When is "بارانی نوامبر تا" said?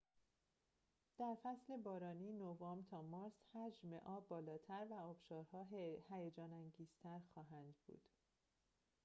1.77-3.01